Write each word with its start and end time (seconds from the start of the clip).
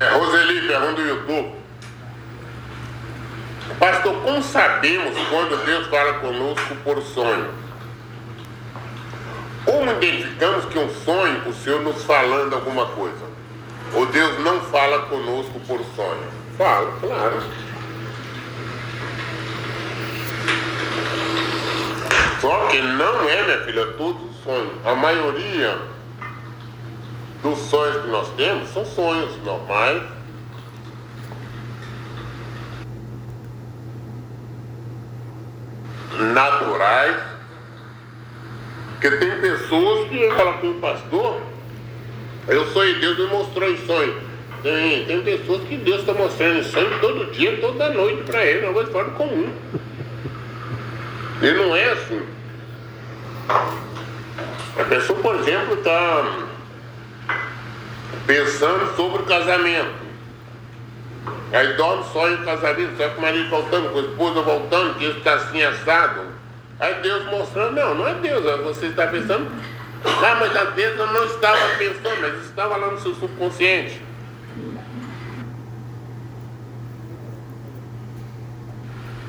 É, 0.00 0.08
Roseli, 0.16 0.66
pergunta 0.66 0.94
do 0.94 1.06
YouTube. 1.06 1.54
Pastor, 3.78 4.14
como 4.22 4.42
sabemos 4.42 5.14
quando 5.28 5.62
Deus 5.66 5.88
fala 5.88 6.14
conosco 6.14 6.74
por 6.76 7.02
sonho? 7.02 7.50
Como 9.66 9.90
identificamos 9.90 10.64
que 10.64 10.78
um 10.78 10.88
sonho, 11.04 11.46
o 11.46 11.52
Senhor 11.52 11.82
nos 11.82 12.02
falando 12.04 12.54
alguma 12.54 12.86
coisa? 12.86 13.26
Ou 13.92 14.06
Deus 14.06 14.38
não 14.40 14.62
fala 14.62 15.00
conosco 15.02 15.60
por 15.68 15.80
sonho? 15.94 16.28
Fala, 16.56 16.90
claro. 16.98 17.42
Só 22.40 22.68
que 22.68 22.80
não 22.80 23.28
é, 23.28 23.42
minha 23.42 23.64
filha, 23.66 23.86
todo 23.98 24.30
sonho. 24.42 24.72
A 24.82 24.94
maioria 24.94 25.78
dos 27.42 27.58
sonhos 27.58 28.02
que 28.02 28.08
nós 28.08 28.28
temos 28.36 28.68
são 28.70 28.84
sonhos 28.84 29.36
normais. 29.44 30.02
Naturais. 36.18 37.16
Porque 38.92 39.16
tem 39.16 39.40
pessoas 39.40 40.08
que 40.10 40.30
falam 40.32 40.58
com 40.58 40.70
o 40.72 40.74
pastor, 40.74 41.40
eu 42.46 42.66
sonhei, 42.66 42.96
Deus 42.96 43.18
me 43.18 43.26
mostrou 43.28 43.70
em 43.70 43.86
sonho. 43.86 44.14
Tem, 44.62 45.06
tem 45.06 45.22
pessoas 45.22 45.62
que 45.62 45.78
Deus 45.78 46.00
está 46.00 46.12
mostrando 46.12 46.58
em 46.58 46.64
sonho 46.64 47.00
todo 47.00 47.32
dia, 47.32 47.56
toda 47.62 47.88
noite 47.94 48.24
para 48.24 48.44
ele, 48.44 48.66
é 48.66 48.68
uma 48.68 48.74
coisa 48.74 48.92
fora 48.92 49.04
do 49.06 49.12
comum. 49.12 49.50
E 51.40 51.50
não 51.52 51.74
é 51.74 51.92
assim. 51.92 52.22
A 54.78 54.84
pessoa, 54.84 55.18
por 55.20 55.36
exemplo, 55.36 55.74
está 55.74 56.49
pensando 58.26 58.94
sobre 58.96 59.22
o 59.22 59.26
casamento. 59.26 60.10
Aí 61.52 61.72
dorme, 61.74 62.04
sonha 62.12 62.36
o 62.36 62.44
casamento, 62.44 62.96
sonha 62.96 63.10
com 63.10 63.18
o 63.18 63.22
marido 63.22 63.50
voltando, 63.50 63.92
com 63.92 63.98
a 63.98 64.02
esposa 64.02 64.42
voltando, 64.42 64.98
que 64.98 65.04
isso 65.04 65.18
está 65.18 65.34
assim 65.34 65.62
assado. 65.62 66.20
Aí 66.78 66.94
Deus 67.02 67.26
mostrando, 67.26 67.72
não, 67.74 67.94
não 67.94 68.08
é 68.08 68.14
Deus, 68.14 68.46
é 68.46 68.56
você 68.58 68.86
está 68.86 69.06
pensando. 69.06 69.50
Ah, 70.04 70.36
mas 70.40 70.56
às 70.56 70.74
vezes 70.74 70.98
eu 70.98 71.06
não 71.08 71.24
estava 71.24 71.76
pensando, 71.76 72.20
mas 72.20 72.44
estava 72.46 72.76
lá 72.76 72.90
no 72.90 73.00
seu 73.00 73.14
subconsciente. 73.14 74.00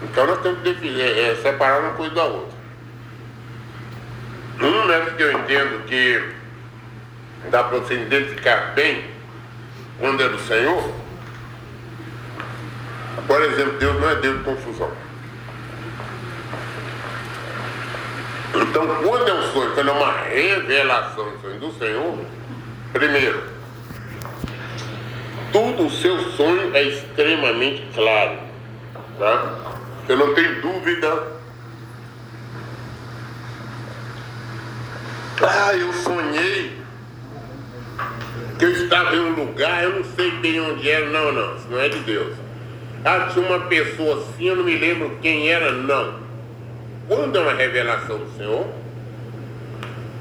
Então 0.03 0.27
nós 0.27 0.41
temos 0.41 0.59
que 0.59 0.73
definir, 0.73 1.01
é, 1.01 1.35
separar 1.35 1.81
uma 1.81 1.93
coisa 1.93 2.15
da 2.15 2.23
outra. 2.23 2.61
Um 4.61 4.85
né, 4.85 5.13
que 5.17 5.23
eu 5.23 5.31
entendo 5.31 5.85
que 5.85 6.30
dá 7.49 7.63
para 7.63 7.79
você 7.79 7.95
identificar 7.95 8.73
bem 8.75 9.05
quando 9.99 10.21
é 10.21 10.29
do 10.29 10.39
Senhor. 10.39 10.93
Por 13.27 13.41
exemplo, 13.41 13.77
Deus 13.79 13.99
não 13.99 14.09
é 14.09 14.15
Deus 14.15 14.37
de 14.39 14.43
confusão. 14.43 14.91
Então, 18.53 18.87
quando 19.03 19.27
é 19.27 19.33
um 19.33 19.53
sonho, 19.53 19.71
quando 19.73 19.89
é 19.89 19.91
uma 19.93 20.11
revelação 20.23 21.31
do 21.59 21.71
Senhor, 21.79 22.19
primeiro, 22.91 23.43
tudo 25.51 25.85
o 25.85 25.89
seu 25.89 26.17
sonho 26.31 26.75
é 26.75 26.83
extremamente 26.83 27.87
claro. 27.93 28.37
Tá? 29.17 29.55
Você 30.05 30.15
não 30.15 30.33
tem 30.33 30.61
dúvida 30.61 31.41
Ah, 35.43 35.73
eu 35.73 35.91
sonhei 35.91 36.80
que 38.61 38.65
eu 38.65 38.71
estava 38.73 39.15
em 39.15 39.19
um 39.19 39.33
lugar, 39.33 39.83
eu 39.83 39.95
não 39.95 40.03
sei 40.03 40.29
bem 40.29 40.61
onde 40.61 40.87
era, 40.87 41.09
não, 41.09 41.31
não, 41.31 41.55
isso 41.55 41.65
não 41.67 41.79
é 41.79 41.89
de 41.89 41.97
Deus. 42.01 42.31
Ah, 43.03 43.27
tinha 43.33 43.43
uma 43.43 43.61
pessoa 43.61 44.17
assim, 44.17 44.45
eu 44.45 44.55
não 44.55 44.63
me 44.63 44.77
lembro 44.77 45.17
quem 45.19 45.49
era, 45.49 45.71
não. 45.71 46.19
Quando 47.07 47.35
é 47.35 47.41
uma 47.41 47.53
revelação 47.53 48.19
do 48.19 48.37
Senhor, 48.37 48.67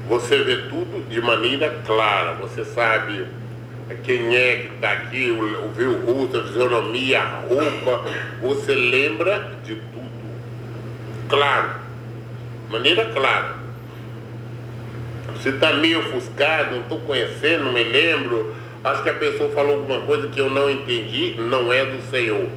você 0.09 0.39
vê 0.39 0.57
tudo 0.69 1.07
de 1.07 1.21
maneira 1.21 1.69
clara, 1.85 2.33
você 2.33 2.65
sabe 2.65 3.27
quem 4.03 4.35
é 4.35 4.55
que 4.55 4.73
está 4.73 4.91
aqui, 4.91 5.37
vê 5.75 5.83
o 5.83 6.03
rosto, 6.03 6.39
a 6.39 6.43
fisionomia, 6.43 7.21
a 7.21 7.41
roupa, 7.41 8.09
você 8.41 8.73
lembra 8.73 9.51
de 9.63 9.75
tudo. 9.75 10.09
Claro, 11.29 11.69
maneira 12.71 13.05
clara. 13.05 13.60
Você 15.35 15.49
está 15.49 15.73
meio 15.73 15.99
ofuscado, 15.99 16.71
não 16.75 16.81
estou 16.81 16.99
conhecendo, 17.01 17.65
não 17.65 17.73
me 17.73 17.83
lembro. 17.83 18.55
Acho 18.83 19.03
que 19.03 19.09
a 19.09 19.13
pessoa 19.13 19.49
falou 19.51 19.79
alguma 19.79 20.01
coisa 20.01 20.27
que 20.27 20.39
eu 20.39 20.49
não 20.49 20.69
entendi, 20.69 21.35
não 21.37 21.71
é 21.71 21.85
do 21.85 22.01
Senhor. 22.09 22.47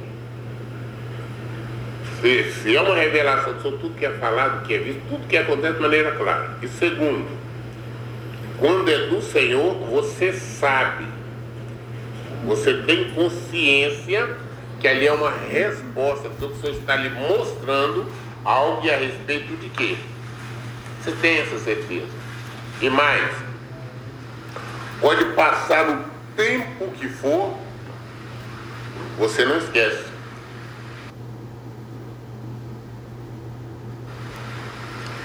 Se, 2.21 2.51
se 2.51 2.75
é 2.75 2.81
uma 2.81 2.95
revelação 2.95 3.59
sobre 3.61 3.79
tudo 3.79 3.95
que 3.95 4.05
é 4.05 4.11
falado, 4.11 4.65
que 4.65 4.73
é 4.73 4.79
visto, 4.79 5.01
tudo 5.09 5.27
que 5.27 5.37
acontece 5.37 5.75
de 5.75 5.81
maneira 5.81 6.11
clara. 6.13 6.57
E 6.61 6.67
segundo, 6.67 7.27
quando 8.57 8.89
é 8.89 9.07
do 9.07 9.21
Senhor, 9.21 9.75
você 9.91 10.33
sabe, 10.33 11.05
você 12.45 12.73
tem 12.73 13.11
consciência 13.11 14.29
que 14.79 14.87
ali 14.87 15.07
é 15.07 15.11
uma 15.11 15.31
resposta, 15.31 16.29
porque 16.29 16.45
o 16.45 16.55
Senhor 16.61 16.75
está 16.77 16.95
lhe 16.95 17.09
mostrando 17.09 18.05
algo 18.43 18.89
a 18.89 18.95
respeito 18.95 19.55
de 19.57 19.69
quê? 19.69 19.95
Você 21.01 21.11
tem 21.21 21.37
essa 21.37 21.59
certeza. 21.59 22.24
E 22.81 22.89
mais, 22.89 23.31
pode 24.99 25.25
passar 25.33 25.89
o 25.89 26.03
tempo 26.35 26.91
que 26.91 27.07
for, 27.07 27.57
você 29.17 29.45
não 29.45 29.57
esquece. 29.57 30.03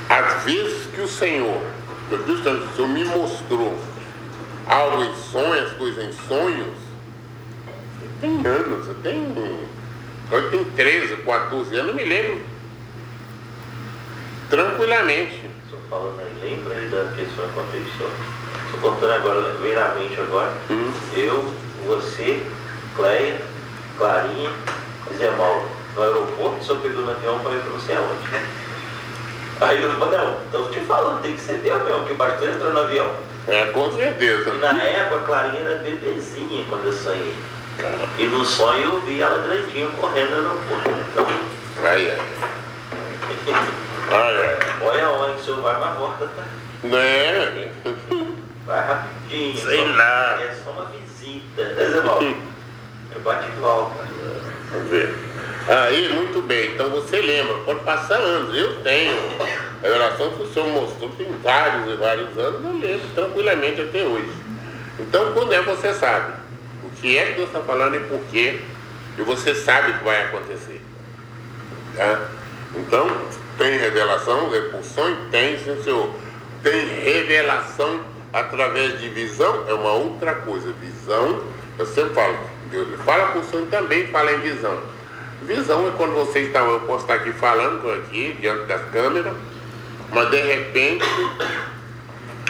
Às 0.09 0.45
vezes 0.45 0.87
que 0.95 1.01
o 1.01 1.09
Senhor, 1.09 1.63
o 2.11 2.75
Senhor 2.77 2.89
me 2.89 3.05
mostrou 3.05 3.79
algo 4.67 5.03
em 5.03 5.15
sonhos, 5.15 5.73
coisas 5.73 6.05
em 6.05 6.13
sonhos, 6.29 6.79
tem 8.21 8.47
anos, 8.47 8.87
eu 8.87 8.95
tenho, 9.03 9.61
eu 10.31 10.51
tenho 10.51 10.65
13, 10.77 11.17
14 11.17 11.77
anos, 11.77 11.91
eu 11.91 11.95
me 11.95 12.05
lembro 12.05 12.41
tranquilamente 14.51 15.51
falando 15.91 16.21
aí, 16.21 16.51
lembra 16.51 16.75
aí 16.75 16.87
da 16.87 17.05
questão 17.17 17.49
com 17.49 17.61
a 17.61 17.65
pessoa. 17.65 18.11
Estou 18.67 18.93
contando 18.93 19.13
agora, 19.13 19.53
veio 19.61 19.75
na 19.75 19.89
mente 19.97 20.21
agora. 20.21 20.53
Hum. 20.71 20.93
Eu, 21.17 21.53
você, 21.85 22.41
Cleia, 22.95 23.41
Clarinha 23.99 24.51
e 25.11 25.17
Zé 25.17 25.31
Mauro. 25.33 25.69
No 25.97 26.03
aeroporto, 26.03 26.65
só 26.65 26.77
pegou 26.77 27.03
no 27.03 27.11
avião 27.11 27.41
para 27.41 27.53
ir 27.53 27.61
para 27.63 27.73
você 27.73 27.93
aonde. 27.95 28.23
Aí 29.61 29.83
eu 29.83 29.91
falei, 29.99 30.19
não, 30.19 30.37
estou 30.45 30.71
te 30.71 30.81
falando, 30.81 31.21
tem 31.21 31.35
que 31.35 31.41
ser 31.41 31.61
teu 31.61 31.85
mesmo, 31.85 32.07
que 32.07 32.13
o 32.13 32.17
pastor 32.17 32.49
entrou 32.49 32.73
no 32.73 32.81
avião. 32.81 33.11
É, 33.49 33.67
com 33.67 33.93
certeza. 33.93 34.51
E 34.51 34.59
na 34.59 34.83
época, 34.83 35.17
a 35.17 35.25
Clarinha 35.25 35.61
era 35.63 35.79
bebezinha 35.83 36.65
quando 36.69 36.87
eu 36.87 36.93
sonhei. 36.93 37.35
E 38.19 38.25
no 38.27 38.45
sonho 38.45 38.85
eu 38.85 39.01
vi 39.01 39.21
ela 39.21 39.43
grandinha 39.43 39.89
correndo 39.89 40.31
no 40.31 40.37
aeroporto. 40.37 40.91
Aí, 41.83 42.11
aí. 42.13 42.21
Olha. 44.11 44.59
Olha 44.83 45.09
onde 45.11 45.41
o 45.41 45.45
senhor 45.45 45.61
vai 45.63 45.81
na 45.81 45.87
porta, 45.89 46.29
tá? 46.29 46.45
Né? 46.83 47.71
Vai 48.67 48.87
rapidinho. 48.87 49.57
Sei 49.57 49.79
só, 49.79 49.97
lá. 49.97 50.39
É 50.43 50.55
só 50.65 50.71
uma 50.71 50.87
visita. 50.87 51.65
Né, 51.65 52.37
Eu 53.15 53.21
bate 53.23 53.49
e 53.49 53.61
volta. 53.61 54.05
Vamos 54.71 54.91
ver. 54.91 55.15
Aí, 55.69 56.09
muito 56.13 56.43
bem. 56.43 56.73
Então 56.73 56.91
você 56.91 57.21
lembra, 57.21 57.55
pode 57.65 57.81
passar 57.81 58.17
anos. 58.17 58.57
Eu 58.57 58.83
tenho. 58.83 59.17
A 59.83 59.87
relação 59.87 60.31
que 60.33 60.43
o 60.43 60.53
senhor 60.53 60.69
mostrou 60.69 61.11
tem 61.11 61.27
vários 61.43 61.91
e 61.91 61.97
vários 61.97 62.39
anos, 62.39 62.65
eu 62.65 62.73
lembro 62.73 63.09
tranquilamente 63.15 63.81
até 63.81 64.03
hoje. 64.03 64.31
Então, 64.99 65.33
quando 65.33 65.53
é, 65.55 65.63
você 65.63 65.95
sabe 65.95 66.35
o 66.85 66.91
que 66.91 67.17
é 67.17 67.27
que 67.27 67.33
Deus 67.33 67.49
está 67.49 67.61
falando 67.61 67.97
e 67.97 68.01
por 68.01 68.21
quê, 68.31 68.61
e 69.17 69.23
você 69.23 69.55
sabe 69.55 69.93
o 69.93 69.99
que 69.99 70.05
vai 70.05 70.25
acontecer. 70.25 70.83
Tá? 71.97 72.29
Então, 72.75 73.09
tem 73.61 73.77
revelação, 73.77 74.49
repulsão? 74.49 75.15
Tem, 75.31 75.59
sim, 75.59 75.79
senhor. 75.85 76.11
Tem 76.63 76.87
revelação 77.05 78.01
através 78.33 78.99
de 78.99 79.11
visão? 79.11 79.67
É 79.69 79.75
uma 79.75 79.93
outra 79.93 80.35
coisa. 80.35 80.73
Visão, 80.81 81.43
eu 81.79 81.85
sempre 81.85 82.15
falo, 82.15 82.39
Deus 82.71 82.89
fala 83.05 83.33
com 83.33 83.41
o 83.41 83.45
sonho 83.45 83.67
também 83.67 84.07
fala 84.07 84.33
em 84.33 84.41
visão. 84.41 84.81
Visão 85.43 85.87
é 85.87 85.91
quando 85.95 86.15
você 86.15 86.41
está, 86.41 86.61
eu 86.61 86.81
posso 86.81 87.03
estar 87.03 87.15
aqui 87.15 87.33
falando, 87.33 87.91
aqui, 87.93 88.35
diante 88.41 88.65
das 88.65 88.83
câmeras, 88.91 89.35
mas 90.11 90.31
de 90.31 90.41
repente 90.41 91.05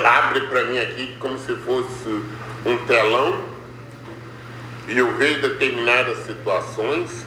abre 0.05 0.41
para 0.43 0.65
mim 0.65 0.79
aqui 0.79 1.17
como 1.19 1.37
se 1.39 1.55
fosse 1.57 2.23
um 2.65 2.77
telão 2.87 3.45
e 4.89 4.97
eu 4.97 5.13
vejo 5.17 5.41
determinadas 5.43 6.19
situações, 6.19 7.27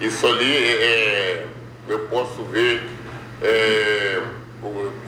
isso 0.00 0.26
ali 0.26 0.56
é, 0.56 1.46
eu 1.88 2.00
posso 2.00 2.44
ver 2.44 2.82
é, 3.42 4.20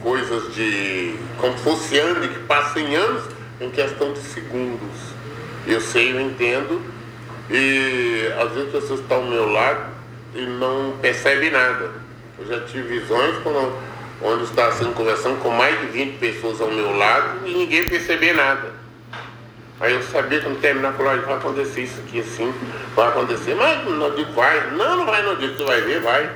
coisas 0.01 0.53
de. 0.53 1.15
como 1.39 1.57
se 1.57 1.63
fosse 1.63 1.97
anos, 1.99 2.27
que 2.27 2.39
passam 2.39 2.81
em 2.81 2.95
anos 2.95 3.23
em 3.61 3.69
questão 3.69 4.13
de 4.13 4.19
segundos. 4.19 5.13
Eu 5.65 5.79
sei, 5.79 6.11
eu 6.11 6.19
entendo 6.19 6.81
E 7.49 8.29
às 8.37 8.51
vezes 8.51 8.75
as 8.75 8.81
pessoas 8.81 8.99
estão 8.99 9.17
ao 9.17 9.23
meu 9.23 9.49
lado 9.49 9.93
e 10.35 10.41
não 10.41 10.97
percebem 11.01 11.51
nada. 11.51 11.91
Eu 12.37 12.45
já 12.47 12.59
tive 12.61 12.99
visões 12.99 13.37
quando, 13.43 13.77
onde 14.21 14.43
estava 14.43 14.73
sendo 14.73 14.93
conversando 14.93 15.39
com 15.41 15.49
mais 15.49 15.79
de 15.79 15.87
20 15.87 16.17
pessoas 16.17 16.59
ao 16.59 16.69
meu 16.71 16.97
lado 16.97 17.47
e 17.47 17.53
ninguém 17.53 17.87
percebia 17.87 18.33
nada. 18.33 18.73
Aí 19.79 19.93
eu 19.93 20.01
sabia 20.03 20.39
que 20.39 20.47
no 20.47 20.55
terminar, 20.55 20.93
falou, 20.93 21.21
vai 21.21 21.35
acontecer 21.35 21.81
isso 21.81 21.99
aqui 22.07 22.21
assim, 22.21 22.53
vai 22.95 23.09
acontecer, 23.09 23.53
mas 23.55 23.85
não 23.85 24.15
digo 24.15 24.31
vai, 24.31 24.71
não, 24.71 24.97
não 24.97 25.05
vai, 25.05 25.21
não 25.23 25.35
digo, 25.35 25.55
tu 25.57 25.65
vai 25.65 25.81
ver, 25.81 25.99
vai. 25.99 26.29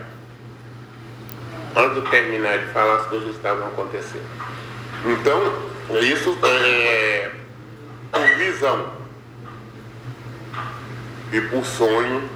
Antes 1.77 2.03
de 2.03 2.09
terminar 2.09 2.57
de 2.57 2.74
falar, 2.74 2.95
as 2.95 3.06
coisas 3.06 3.35
estavam 3.35 3.68
acontecendo. 3.68 4.25
Então, 5.06 5.39
isso 6.01 6.35
é 6.44 7.31
por 8.12 8.27
visão 8.35 8.94
e 11.31 11.39
por 11.41 11.63
sonho 11.63 12.27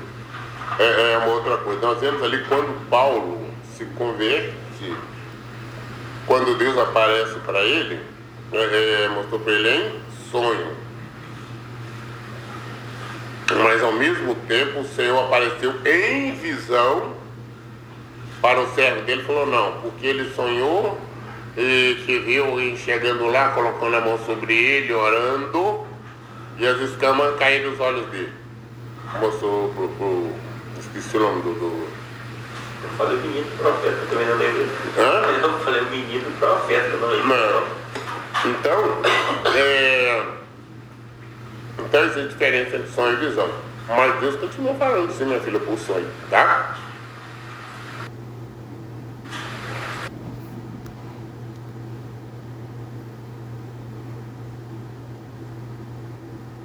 é, 0.77 1.13
é 1.13 1.17
uma 1.17 1.33
outra 1.33 1.57
coisa. 1.57 1.81
Nós 1.81 1.99
vemos 1.99 2.21
ali 2.21 2.45
quando 2.45 2.87
Paulo 2.87 3.49
se 3.75 3.83
converte, 3.85 4.95
quando 6.27 6.55
Deus 6.55 6.77
aparece 6.77 7.39
para 7.39 7.63
ele, 7.63 7.99
é, 8.53 9.05
é 9.05 9.09
mostrou 9.09 9.39
para 9.39 9.53
ele 9.53 9.69
em 9.69 10.01
sonho. 10.29 10.77
Mas 13.63 13.81
ao 13.81 13.93
mesmo 13.93 14.35
tempo 14.35 14.81
o 14.81 14.87
Senhor 14.87 15.19
apareceu 15.25 15.73
em 15.83 16.35
visão 16.35 17.20
para 18.41 18.59
o 18.59 18.73
servo 18.73 19.01
dele 19.03 19.23
falou 19.23 19.45
não, 19.45 19.73
porque 19.81 20.07
ele 20.07 20.33
sonhou 20.33 20.99
e 21.55 22.01
se 22.05 22.19
viu 22.19 22.59
enxergando 22.59 23.27
lá, 23.27 23.49
colocando 23.49 23.95
a 23.95 24.01
mão 24.01 24.17
sobre 24.25 24.53
ele, 24.53 24.93
orando, 24.93 25.85
e 26.57 26.65
as 26.65 26.79
escamas 26.79 27.37
caíram 27.37 27.71
nos 27.71 27.79
olhos 27.79 28.05
dele. 28.07 28.33
Mostrou 29.19 29.69
pro, 29.69 29.89
pro 29.89 30.31
esqueci 30.79 31.17
o 31.17 31.19
nome 31.19 31.41
do. 31.41 31.53
do... 31.53 31.87
Eu 32.83 32.89
falei 32.97 33.17
menino 33.17 33.45
profeta, 33.57 34.05
também 34.09 34.25
não 34.25 34.37
lembro. 34.37 34.69
Hã? 34.97 35.41
Eu 35.41 35.59
falei 35.59 35.81
menino 35.81 36.31
profeta, 36.39 36.97
não 36.97 37.09
lembro. 37.09 37.27
Não. 37.27 37.81
Então, 38.49 39.01
é... 39.53 40.23
então 41.77 42.05
existe 42.05 42.29
diferença 42.29 42.77
entre 42.77 42.91
sonho 42.91 43.13
e 43.13 43.27
visão. 43.27 43.49
Mas 43.87 44.19
Deus 44.19 44.35
continua 44.37 44.73
falando 44.75 45.11
sim, 45.11 45.25
minha 45.25 45.39
filha, 45.41 45.59
por 45.59 45.77
sonho, 45.77 46.07
tá? 46.29 46.60